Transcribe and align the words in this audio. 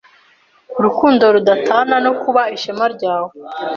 urukundo 0.79 1.23
rudatana 1.35 1.95
no 2.05 2.11
kuba 2.21 2.41
ishema 2.55 2.85
ryawe 2.95 3.31